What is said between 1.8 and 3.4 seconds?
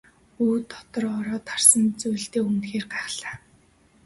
зүйлдээ үнэхээр гайхлаа.